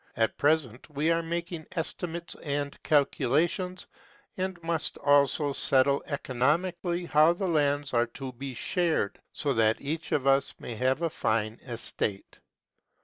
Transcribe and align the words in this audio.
At 0.17 0.35
present 0.35 0.89
we 0.89 1.11
are 1.11 1.21
making 1.21 1.67
estimates 1.73 2.35
and 2.41 2.81
calculations: 2.81 3.85
we 4.35 4.51
must 4.63 4.97
also 4.97 5.53
settle 5.53 6.01
economically 6.07 7.05
how 7.05 7.33
the 7.33 7.45
lands 7.47 7.93
are 7.93 8.07
to 8.17 8.31
be 8.33 8.55
shared, 8.55 9.21
so 9.31 9.53
that 9.53 9.79
each 9.79 10.11
of 10.11 10.25
us 10.25 10.55
may 10.57 10.73
have 10.73 11.03
a 11.03 11.09
fine 11.11 11.59
estate." 11.67 12.39